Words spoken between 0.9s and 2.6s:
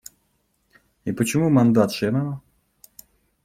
И почему мандат Шэннона?